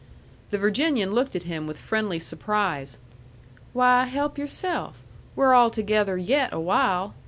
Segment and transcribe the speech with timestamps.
[0.49, 2.97] The Virginian looked at him with friendly surprise.
[3.71, 5.03] "Why, help yourself!
[5.35, 7.13] We're all together yet awhile.